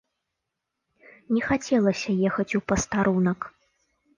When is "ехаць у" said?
2.31-2.63